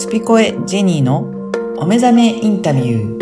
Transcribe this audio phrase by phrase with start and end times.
[0.00, 1.28] スピコエジェニーの
[1.76, 3.20] お目覚めインタビュー。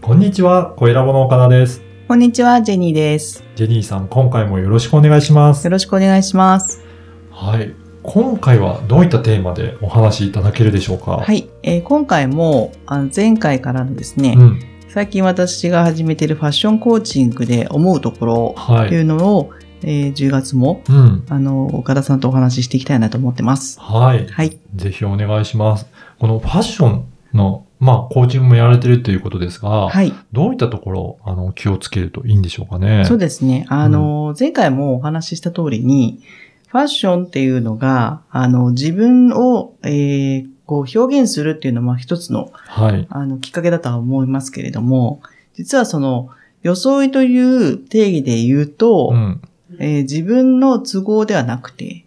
[0.00, 1.82] こんにちは、小ラボの岡田です。
[2.06, 3.42] こんにちは、ジェニーです。
[3.56, 5.72] ジェニーさん、今回もよろしくお願いしますよ。
[5.72, 6.84] ろしくお願いします。
[7.32, 7.74] はい。
[8.04, 11.16] 今回はどういったテーマでお話しいただけるでしょうか？
[11.16, 11.50] はいい。
[11.64, 14.60] えー今回もあの前回からのですね、うん。
[14.88, 18.94] 最近私が始めているファッションコーチングで思うところといはい。
[18.94, 19.50] うのを、
[19.84, 21.24] えー10月もうん。
[21.28, 23.78] あの岡田さんとお話ししていきたいなと思ってます。
[23.80, 24.26] はい。
[24.26, 24.58] はい。
[24.74, 25.86] ぜひお願いします。
[26.18, 27.04] このファッション
[27.34, 30.12] の、まあ、コーチングもやられてるということですが、はい。
[30.32, 33.04] どういったところ、あの、気をつけるといいんでしょうかね。
[33.06, 33.66] そうですね。
[33.68, 36.20] あの、前回もお話しした通りに、
[36.68, 43.06] ファッションっていうのが、あの、自分を、えーこう表現するっていうのは一つのはい。
[43.10, 45.20] あの、きっかけだとは思いますけれども、
[45.54, 46.30] 実はその、
[46.62, 47.38] 装いとい
[47.72, 49.42] う定義で言うと、うん。
[49.82, 52.04] えー自分の都合ではなくて、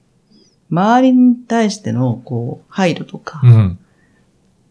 [0.72, 3.78] 周りに対しての、こう、配慮とか、うん。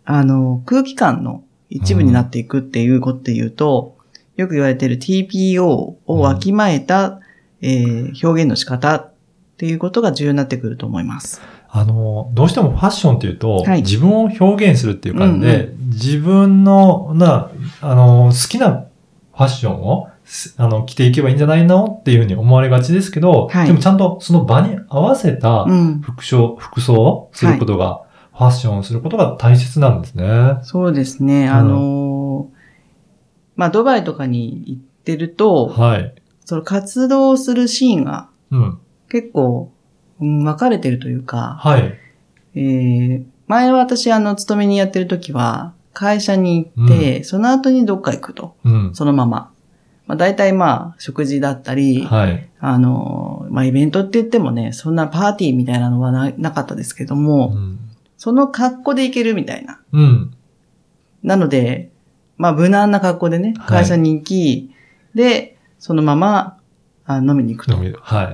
[0.06, 3.96] あの、空気感の一部になっていくっていうことで言うと、
[4.36, 7.20] よく言われている TPO をわきまえた、
[7.60, 9.12] えー表現の仕方っ
[9.58, 11.42] ていうことが重要になってくると思います。
[11.68, 17.50] あの、どうしてもファッションっていうと、はい自分を表現するっていう感じで、う自分の、な、
[17.82, 18.86] あの、好きな
[19.34, 20.13] ファッションを、す
[20.56, 26.00] あの、着ていけばいいんじゃないのっていうふうに思われがちですけど、はいでもちゃんとその場に合わせたうん。
[26.00, 30.58] 服装、服装をすることが、ファッションをすることが大切なんですね。
[30.62, 31.48] そうですね。
[31.48, 32.64] あのー
[33.56, 36.14] まあ、ドバイとかに行ってると、はい。
[36.44, 38.78] その活動するシーンがうん。
[39.08, 39.72] 結構、
[40.20, 41.98] うん、分かれてるというか、はい。
[42.56, 48.56] えー、前は私、あの、勤めにやってる時は、会社に行って、その後にどっか行くと。
[48.64, 48.90] うん。
[48.94, 49.52] そのまま。
[50.06, 52.48] まあ、大体まあ、食事だったり、はい。
[52.60, 57.78] あの、まあ、イベントって言ってもね、そんなパーティーみたいなのはななかったですけどうも、ん。
[58.16, 59.80] その格好で行けるみたいな。
[59.92, 60.34] うん。
[61.22, 61.90] なので、
[62.36, 64.70] まあ、無難な格好でね、はい会社に行き、
[65.14, 66.58] で、そのまま
[67.06, 67.86] あ飲みに行くとい。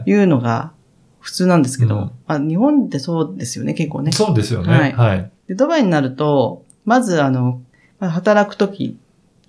[0.06, 0.72] いうのが
[1.20, 4.12] 普通なんですけど、うんまあ、日本ってそうですよね、結構ね。
[4.12, 4.72] そうですよね。
[4.72, 5.30] はいはい。
[5.48, 7.60] で、ドバイになると、まずあの、
[7.98, 8.98] まあ働くとき、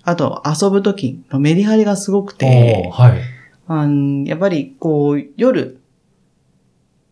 [0.04, 3.20] あと遊ぶときのメリハリがすごくて、はい。
[3.68, 5.80] あんやっぱりこう、夜、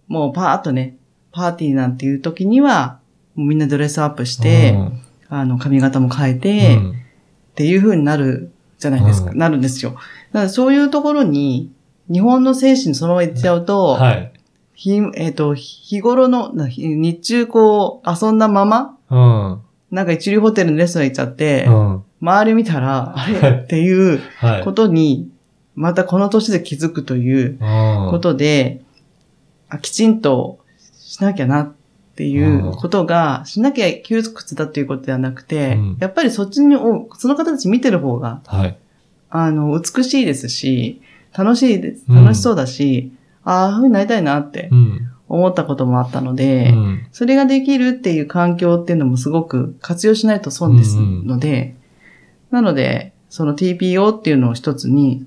[0.08, 0.96] もうパーッとね、
[1.32, 2.98] パーティーなんていうときには、
[3.36, 6.94] もうみんなドレスアップして、うんあの、髪型も変えて、うん
[7.50, 9.32] っていう風になるじゃないですか。
[9.32, 9.90] うんなるんですよ。
[9.90, 10.02] だか
[10.44, 11.70] らそういうところに、
[12.10, 14.32] 日本の精神そのまま行っちゃうと、はい。
[14.74, 19.60] ひえっ、と、日頃の、日中こう、遊んだまま、うん。
[19.90, 22.04] なんか一流ホテルのレストラン行っちゃって、うん。
[22.20, 23.50] 周り見たら、 あはいれ？
[23.64, 24.64] っていうはい。
[24.64, 25.28] ことに、
[25.74, 28.82] またこの年で気づくといううんことで、
[29.68, 30.58] あきちんと
[30.98, 31.72] しなきゃなっ
[32.16, 38.76] ていうことが、しなきゃ窮屈だっていうことではなくて、うんやっぱりそっちにお、その方たち見てる方が、はい。
[39.30, 41.00] あの、美しいですし、
[41.36, 42.04] 楽しいです。
[42.08, 43.12] うん楽しそうだし、
[43.44, 45.00] ああ、ああいう風になりたいなってうん。
[45.28, 47.06] 思ったこともあったのうで、ん。
[47.12, 51.76] それができるっていう環境っていうのもすごく活用しないと損ですので、
[52.50, 55.26] なので、その TPO っていうのを一つに、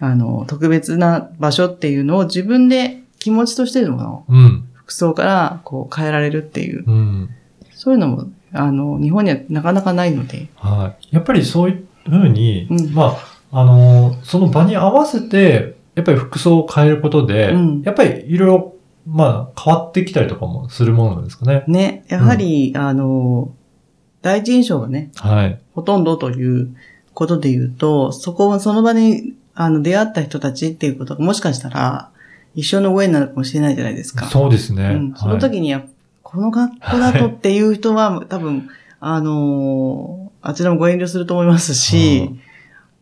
[0.00, 4.68] あの、特別な場所っていうのを自分で気持ちとしてのうん。
[4.74, 7.30] 服装からこう変えられるっていう、うん。
[7.72, 11.14] そういうのも、あの、日本にはなかなかないので、はい。
[11.14, 13.16] やっぱりそういうふうに、うんま
[13.50, 18.74] あ、あの、その場に合わせて、やっぱり服装を変えることで、うんやっぱりいろいろ、
[19.06, 21.64] まあ、変わってきたりとかもするものなんですかね。
[21.66, 23.54] ね、やはり、あの、
[24.24, 25.60] 第一印象がね、はい。
[25.74, 26.74] ほとんどという
[27.12, 32.08] ことで言うと、そこ、その場に、あの、出会った人たちっていうことが、もしかしたら、
[32.54, 34.24] 一生のご縁になるかもしれないじゃないですか。
[34.24, 34.82] そうですね。
[34.82, 35.84] うん、その時にや、
[36.22, 42.30] この学校だとっていう人は、多分、あのーあちらもご遠慮すると思いますし、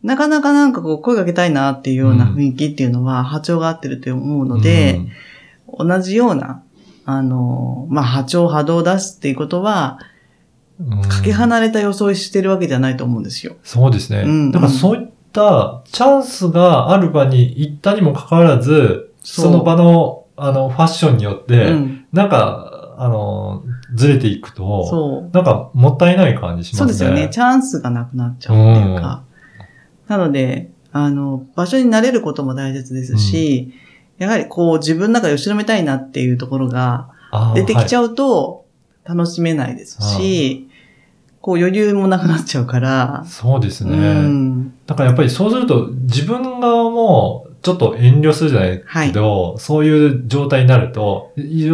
[0.01, 5.01] なかなかなんかこう、声かけたいなっていうような雰囲気っていうのは、波長が合ってると思うので、
[5.77, 6.63] 同じような、
[7.05, 10.12] あのーまあ、波長波動を出すっていうことは、うん、
[11.07, 13.55] かけ離れた装いしてるわけじゃないと思うんですよ。
[13.63, 14.23] そうですね。
[14.25, 22.05] うんだからそういったチャンスがある場に行ったにもかかわらず、その場の、あの、ファッションによって、うん。
[22.11, 23.63] なんか、あの、
[23.95, 25.29] ずれていくと、そう。
[25.33, 26.79] なんかもったいない感じしますね。
[26.79, 27.29] そうですよね。
[27.29, 29.23] チャンスがなくなっちゃうっていうか。
[30.07, 33.73] なので、あの、場所に慣れることも大切ですし、
[34.17, 37.09] やはりこう自分の中で後ろめたいなっていうところが
[37.55, 38.62] 出てきちゃゃうと
[39.05, 40.69] 楽しめないですし、
[41.41, 43.97] こう余裕もなくなっちゃうから、そうですね。
[43.97, 44.73] うん。
[44.85, 51.71] だからやっぱりそうすると自分側もちょっと遠慮するじゃないけど、そういう状態になると、いい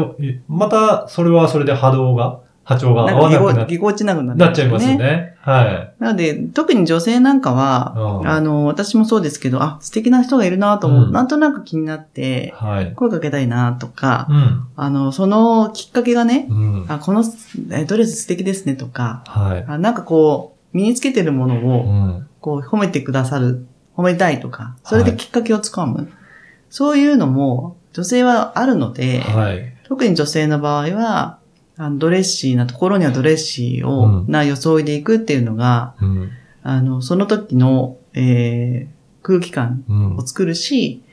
[0.47, 5.35] またそれはそれで波動が、波長が合わなくなっぎこちなくななっちゃいますよね。
[5.41, 6.03] はい。
[6.03, 12.93] なので、特に女性なんかは、うんあの、私もそうですけど、あ、素敵な人がいるなと思う、うんなんとなく気になって、はい。
[12.93, 14.67] 声かけたいなとか、うん。
[14.75, 16.85] あの、そのきっかけがね、うん。
[16.89, 17.23] あ、この
[17.71, 19.65] えドレス素敵ですねとか、はい。
[19.67, 22.27] あなんかこう、身につけてるものうを、ん。
[22.39, 23.65] こう、褒めてくださる、
[23.97, 26.11] 褒めたいとか、それできっかけをつかむ。
[26.69, 29.73] そういうのも、女性はあるので、はい。
[29.85, 31.38] 特に女性の場合は、
[31.81, 36.29] あのドレッシーなところにはドレッシーを、うんな装いでいくっていうのが、うん。
[36.61, 40.25] あの、その時の、えー空気感うんを。
[40.25, 41.03] 作るし、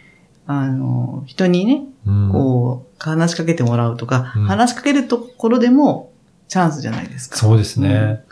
[0.47, 6.11] あの、人にね、うんこう、話しかけてもらうとか、うん話しかけるところでも
[6.49, 7.37] チャンスじゃないですか。
[7.37, 8.25] そうですね。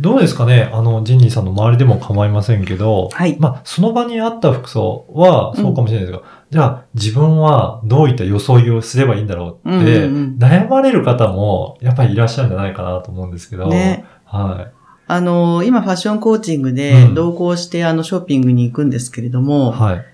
[0.00, 0.70] どうですかね？
[0.72, 3.36] あの、ジンニーさんの周りでも構いませんけど、はい。
[3.38, 14.04] まあ、その場にあった服装はそうかもしれないですが、じゃあ自分はどういった装いをすればいいんだろうって、うんうんうん悩まれる方もやっぱりいらっしゃるんじゃないかなと思うんですけど、ね。
[14.24, 14.68] は
[15.06, 19.42] あの、今ファッションコーチングうでん同行して、あの、ショッピングに行くんですけれどい。
[19.42, 20.04] も、はい。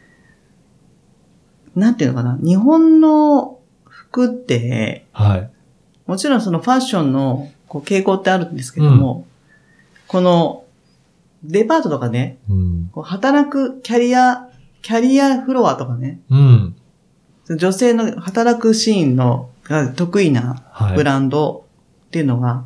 [1.75, 5.51] なんていうのかな、日本の服って、はい。
[6.07, 9.27] もちろんそのファッションのこう傾向ってあるんですけども、
[10.11, 10.65] この
[11.45, 12.91] デパートとかね、うん。
[12.93, 14.49] こう働くキャリア、
[14.83, 16.77] キャリアフロアとかね、うん。
[17.57, 20.97] 女性の働くシーンのが得意なはい。
[20.97, 21.65] ブランド
[22.07, 22.65] っていうのが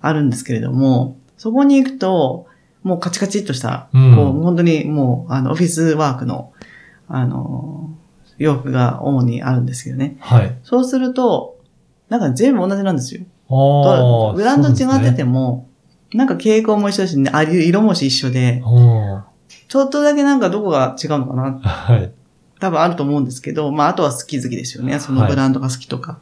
[0.00, 2.46] あるんですけれども、そこに行くと、
[2.82, 6.54] もうカチカチっとした、うんこう本当にもうあのオフィスワークの、
[7.08, 7.90] あの、
[8.38, 10.16] 洋服が主にあるんですけどね。
[10.20, 10.58] はい。
[10.62, 11.58] そうすると、
[12.08, 13.20] なんか全部同じなんですよ。
[13.50, 14.32] ああ。
[14.32, 15.65] ブランド違ってても。
[16.12, 18.62] も、なんか傾向も一緒だし、ね、あ色も一緒で、
[19.68, 22.12] ちょっとだけなんかどこが違うのかなはい。
[22.58, 24.98] 多分あると思うんですけど、まああとは好き好きですよね。
[24.98, 26.18] そのブランドが好きとか。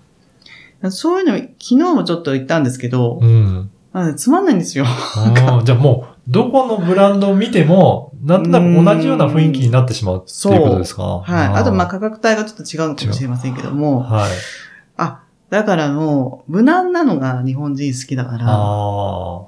[0.90, 3.70] そういうの、昨日もちょっと言ったんですけど、うん。
[3.92, 4.84] あつまんないんですよ。
[4.86, 11.02] ああ、じゃあもう、どこのブランドを見ても、なんとなく同じような雰囲気になってしまうっていうことですか？
[11.20, 11.46] はい。
[11.54, 14.30] あと、まあ価格帯がちょっと違うのかもしれませんけども、はい。
[14.96, 15.20] あ、
[15.50, 19.46] だからもう、無難なのが日本人好きだから、あ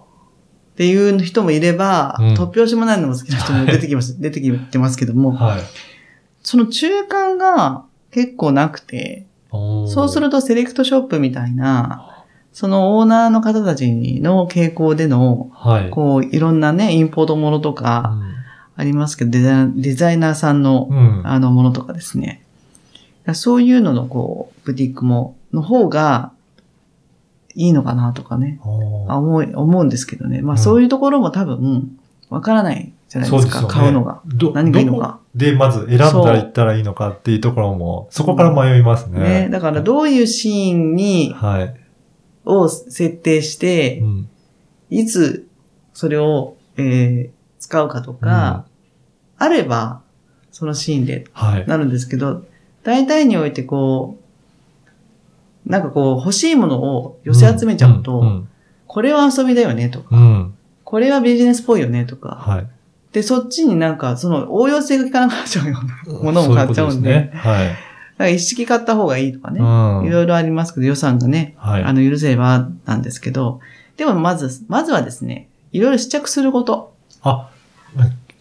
[0.77, 5.17] っていう人もいれば、うん突拍子もないのが好きな人も出てきます、出てきてますけどあ。
[5.17, 5.61] も、はい。
[6.43, 15.91] その中間が結構なくて、そうするるとセレクトショップみたいな、そのオーナーの方たちの傾向での、はい。
[15.91, 18.19] こう、いろんなね、インポートものとか
[18.77, 21.23] ありますけど、デザイデザイナーさんの、うん。
[21.25, 22.43] あのものとかですね。
[23.33, 26.33] そういうのの、こう、ブティックも、の方が、
[27.57, 30.43] いいのかなとかね、思い、思うんですけどね。
[30.43, 31.99] まあ、うんそういうところも多分、
[32.29, 34.21] わからないじゃないですか、すよね買うのが。
[34.27, 39.21] ど何がいいのかでまず選んだら行ったらいいのかっていうところも、そこから迷いますね。
[39.21, 39.49] ね。
[39.51, 41.75] だから、どういうシーンに、はい。
[42.45, 44.29] を設定してう、ん。
[44.91, 45.49] いつ
[45.95, 48.67] それを、えー使うかとか、
[49.39, 50.03] あれば、
[50.53, 51.67] そのシーンではい。
[51.67, 52.45] なるんですけど、
[52.85, 54.26] 大体においてこう、
[55.67, 58.49] なんかこう欲しいものを寄せ集めちゃうと、うん。
[58.87, 60.55] これは遊びだよねとか、うん。
[60.85, 62.67] これはビジネスっぽいよねとか、はい。
[63.13, 67.33] で、そっちになんかその応用性が効かなくなっちゃうようなものを買っちゃうんで、そういうですね。
[67.35, 67.69] はい。
[67.69, 67.79] だか
[68.19, 70.07] ら一式買った方がいいとかね、うん。
[70.07, 71.83] いろいろありますけど、予算がね、はい。
[71.83, 73.61] あの、許せればなんですけど、
[73.97, 76.95] でもまず、まずはですね、いろいろ試着すること。
[77.23, 77.51] あ、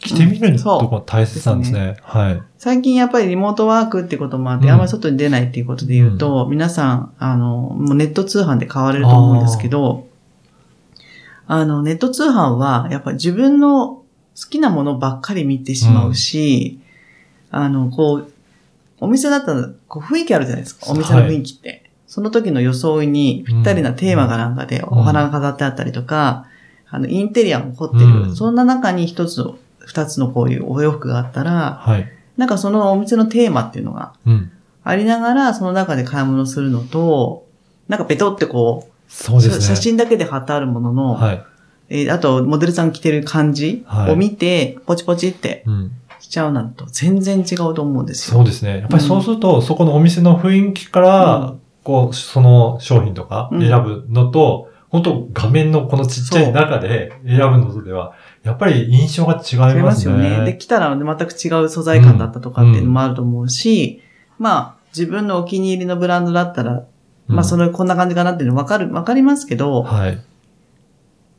[0.05, 1.97] 着てみるうんそうとこ大切なんですね。
[2.01, 2.41] はい。
[2.57, 10.07] 最近やっぱりリモートワークってこともあって、うんあんまり外に出ないっていうことで言うと、皆さん、あの、もうネット通販で買われると思うんですけど、
[11.47, 14.03] あの、ネット通販は、やっぱり自分の好
[14.49, 16.79] きなものばっかり見てしまうし、
[17.51, 18.31] あの、こう、
[18.99, 20.91] お店だったら、こう雰囲気あるじゃないですか。
[20.91, 21.89] お店の雰囲気って。
[22.07, 26.47] その時の装いにぴったりなテーマがなんかでお花が飾ってあったりとか、
[26.89, 28.05] あの、インテリアも凝ってる。
[28.05, 32.11] うんそんな中に一つの、二つのこういうお洋服があったら、はい。
[32.37, 34.51] なんかそのお店のテーマっていうのがうん。
[34.83, 37.47] ありながら、その中で買い物するのと、
[37.87, 39.65] なんかペトってこう、そうですね。
[39.65, 41.43] 写真だけで貼ってあるものの、はい。
[41.89, 45.91] えーあとモデルさん着てる感じはいを見て、ポチポチってうん。
[46.19, 48.37] しちゃうなんと全然違うと思うんですよ。
[48.37, 48.79] そうですね。
[48.79, 58.13] やっぱりそうすると、そこのお店の雰囲気から、うんこう、その商品とかうん選ぶのと、本当画面のこのちっちゃい中で選ぶのとでは、
[58.43, 59.83] やっぱり印象が違い違いまね。
[59.83, 60.45] ますすよね。
[60.45, 64.01] で、着たら全く違う素材感だったとかっていうのもあると思うし、
[64.37, 66.85] まあ、自分のお気に入りのブランドだったら、
[67.27, 70.21] まあ、その、の、こんな感じかなっていうの分かる、分かりますけど、はい。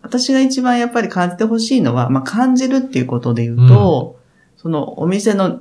[0.03, 4.19] 私が一番やっぱり感じてほしいのは、まあ、感じるっていうことで言うと、
[4.57, 5.61] そのお店の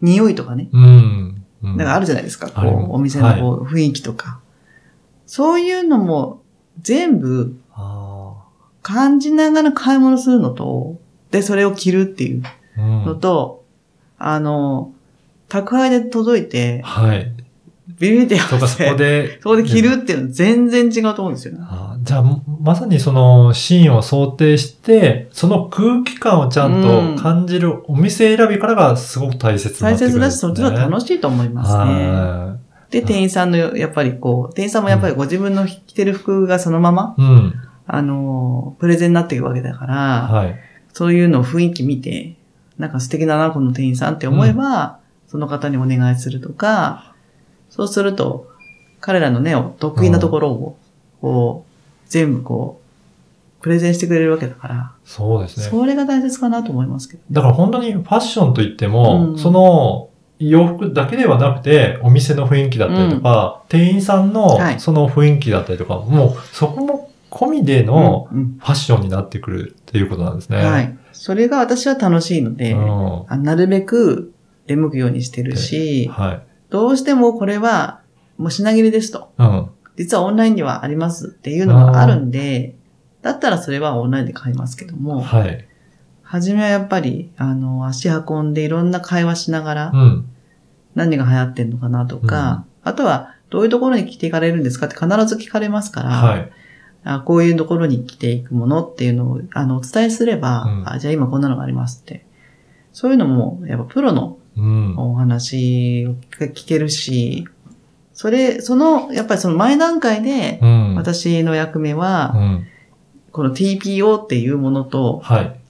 [0.00, 0.68] 匂いとかね。
[0.72, 1.44] うん。
[1.62, 1.76] うん。
[1.76, 2.50] なんかあるじゃないですか。
[2.50, 4.40] こう、お店のこう雰囲気とか。
[5.26, 6.42] そういうのも
[6.82, 8.34] 全部あ
[8.82, 11.00] 感じながら買い物するのと、
[11.30, 12.80] で、それを着るっていうあ。
[12.80, 13.04] うん。
[13.06, 13.64] のと、
[14.18, 14.92] あの、
[15.48, 17.32] 宅配で届いて、はい。
[17.98, 19.40] ビビってやとか、そこで。
[19.42, 21.60] そこで着るっていうのは全然違うと思うんですよね。
[21.62, 22.24] あーじゃあ、
[22.60, 26.82] まさにそのシーンを想定して、その空気感をちゃん
[27.16, 30.20] と感じるお店選びからがすごく大切にな大ってくるんです、ね。
[30.20, 32.63] 切だし、そっちが楽しいと思いますね。
[33.00, 37.22] はで、店員さんの、やっぱりこう、店員さんもやっぱりご自分の着てる服がそのまま、い。
[37.22, 37.54] うん。
[37.86, 40.56] あの、プレゼンになっていくわけだから、はい。
[40.92, 42.36] そういうのを雰囲気見て、
[42.78, 47.14] なんか素敵だな、この店員さんって思えば、その方にお願いするとか、
[47.68, 48.48] そうすると、
[49.00, 50.78] 彼らのね、得意なところを、
[51.20, 55.66] こう、全部こう、プレゼンしてくれるわけだから、そうですね。
[55.66, 57.24] それが大切かなと思いますけど、ね。
[57.30, 60.10] だから本当にファッションといっても、うんその
[60.50, 70.58] 洋服だけではなくて、お店の雰囲気だったりとか、店員さんのはいその雰囲気だったりとか、もうそこも込みでのうんうんファッションになってくるっていうことなんですね。
[70.64, 70.98] はい。
[71.12, 74.32] それが私は楽しいので、うんあなるべく
[74.66, 76.42] 出向くようにしてるし、はい。
[76.70, 78.00] どうしてもこれは
[78.36, 79.32] もう品切れですと。
[79.38, 79.70] うん。
[79.96, 82.74] 実はオンラインにはありますっていうのがあるんで、
[83.22, 85.66] だったらそれはオンラインで買いますけども、はい。
[86.22, 90.26] はじめはやっぱり、あの、足運んでいろんな会話しながらう、ん。
[90.94, 96.50] 何が流行ってんのかなとか、あとは、どういうところに着ていかれるんですかって必ず聞かれますから、はい。
[97.06, 102.24] あこういうところに着ていくものっていうのを、あの、お伝えすれば、うんあじゃあ今こんなのがありますって。
[102.92, 104.94] そういうのも、やっぱプロのうん。
[104.96, 107.46] お話を聞けるし、
[108.12, 110.94] それ、その、やっぱりその前段階で、うん。
[110.94, 112.66] 私の役目は、うん。
[113.32, 115.60] この TPO っていうものと、はい。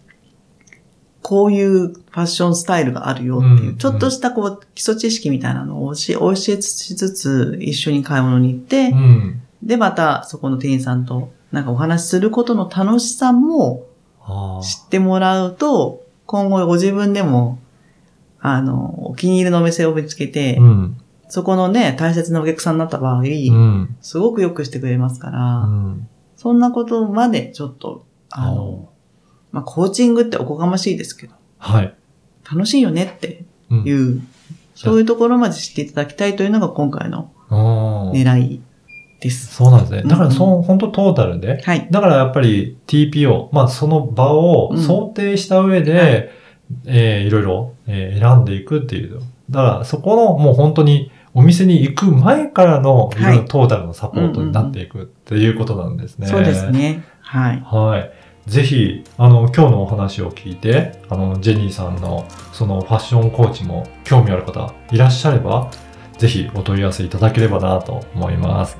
[1.24, 9.42] こういうファッションスタイルがあるよっていう、うんちょっとしたこう基礎知識みたいなのを教えしつつ、一緒に買い物に行って、うん。
[9.62, 13.86] で、またそこの店員さんとなんかお話しすることの楽しさも
[14.20, 17.58] あ知ってもらうと、今後ご自分でも、
[18.40, 20.62] あの、お気に入りのお店を見つけて、あ。
[20.62, 20.96] うん。
[21.28, 23.96] そこのね、大切なお客さんになった場合、うん。
[24.02, 26.08] すごく良くしてくれますから、うん。
[26.36, 28.90] そんなことまでちょっと、あの、
[29.54, 31.94] まあ、コーチングっておこがましいですけど、はい。
[32.52, 34.20] 楽しいよねってうんいう、
[34.74, 37.30] そういうところまで知っていただきたいというのが今回の
[38.12, 38.60] 狙い
[39.20, 39.54] です。
[39.54, 40.02] そうなんですね。
[40.02, 41.62] だから、うんそう、本当トータルで。
[41.62, 41.86] はい。
[41.88, 46.32] だからやっぱり TPO、まあその場を想定した上で、
[46.84, 49.20] えーいろいろ、えー選んでいくっていう。
[49.50, 56.26] だからそこのもう本当にお店に行く前からのいろいろトータルのサポートになっていくっていうことなんですね。
[56.26, 56.70] そうです。
[56.72, 57.04] ね。
[57.20, 57.60] はい。
[57.60, 58.10] はい。
[58.46, 65.70] ぜひ、あの、今日のお話を聞いて、あの、ジェニーさんの、そのファッションコーチも興味ある方いらっしゃれば、
[66.18, 68.76] ぜひお問い合わせいただければなと思います。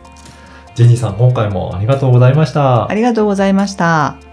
[0.75, 2.94] ジェニーさん、今回もありがとうございましたあ。
[2.94, 4.24] りがとうございました。